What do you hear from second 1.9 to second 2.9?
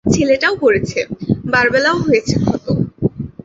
হয়েছে খতম্!